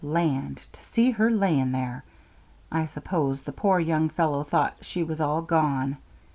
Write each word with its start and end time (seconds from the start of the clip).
Land! 0.03 0.61
to 0.73 0.81
see 0.83 1.11
her 1.11 1.29
laying 1.29 1.73
there, 1.73 2.03
I 2.71 2.87
suppose 2.87 3.43
the 3.43 3.51
poor 3.51 3.79
young 3.79 4.09
fellow 4.09 4.41
thought 4.43 4.77
she 4.81 5.03
was 5.03 5.21
all 5.21 5.43
gone. 5.43 5.97